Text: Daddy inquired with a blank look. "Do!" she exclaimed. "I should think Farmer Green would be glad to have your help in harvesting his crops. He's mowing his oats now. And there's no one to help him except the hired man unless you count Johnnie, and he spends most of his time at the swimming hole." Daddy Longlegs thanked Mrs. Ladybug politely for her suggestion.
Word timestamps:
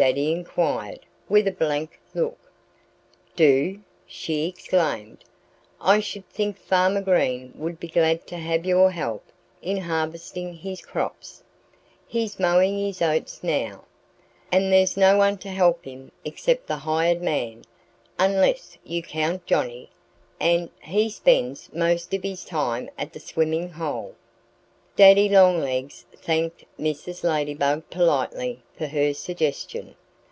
Daddy 0.00 0.30
inquired 0.30 1.00
with 1.28 1.48
a 1.48 1.50
blank 1.50 1.98
look. 2.14 2.38
"Do!" 3.34 3.80
she 4.06 4.46
exclaimed. 4.46 5.24
"I 5.80 5.98
should 5.98 6.30
think 6.30 6.56
Farmer 6.56 7.00
Green 7.02 7.50
would 7.56 7.80
be 7.80 7.88
glad 7.88 8.24
to 8.28 8.36
have 8.36 8.64
your 8.64 8.92
help 8.92 9.24
in 9.60 9.78
harvesting 9.78 10.54
his 10.54 10.82
crops. 10.82 11.42
He's 12.06 12.38
mowing 12.38 12.78
his 12.78 13.02
oats 13.02 13.42
now. 13.42 13.86
And 14.52 14.72
there's 14.72 14.96
no 14.96 15.16
one 15.16 15.36
to 15.38 15.48
help 15.48 15.84
him 15.84 16.12
except 16.24 16.68
the 16.68 16.76
hired 16.76 17.20
man 17.20 17.64
unless 18.20 18.78
you 18.84 19.02
count 19.02 19.46
Johnnie, 19.46 19.90
and 20.38 20.70
he 20.80 21.10
spends 21.10 21.72
most 21.72 22.14
of 22.14 22.22
his 22.22 22.44
time 22.44 22.88
at 22.96 23.12
the 23.12 23.18
swimming 23.18 23.70
hole." 23.70 24.14
Daddy 24.94 25.28
Longlegs 25.28 26.06
thanked 26.16 26.64
Mrs. 26.76 27.22
Ladybug 27.22 27.88
politely 27.88 28.64
for 28.76 28.88
her 28.88 29.14
suggestion. 29.14 29.94